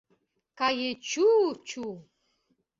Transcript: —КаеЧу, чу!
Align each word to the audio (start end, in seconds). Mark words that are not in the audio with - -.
—КаеЧу, 0.59 1.25
чу! 1.67 1.83